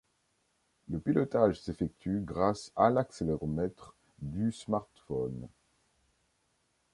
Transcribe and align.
Le 0.89 0.99
pilotage 0.99 1.61
s'effectue 1.61 2.21
grâce 2.21 2.71
à 2.75 2.89
l'accéléromètre 2.89 3.93
du 4.17 4.51
smartphone. 4.51 5.47